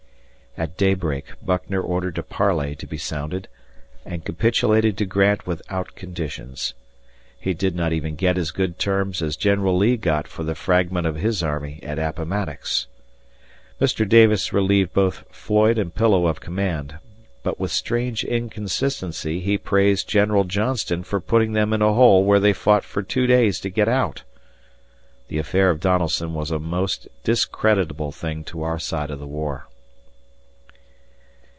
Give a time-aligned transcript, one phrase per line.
[0.57, 3.47] At daybreak Buckner ordered a parley to be sounded
[4.05, 6.73] and capitulated to Grant without conditions.
[7.39, 11.07] He did not even get as good terms as General Lee got for the fragment
[11.07, 12.87] of his army at Appomattox.
[13.79, 14.07] Mr.
[14.07, 16.99] Davis relieved both Floyd and Pillow of command,
[17.43, 22.41] but with strange inconsistency he praised General Johnston for putting them in a hole where
[22.41, 24.23] they fought for two days to get out.
[25.29, 29.67] The affair of Donelson was a most discreditable thing to our side of the war.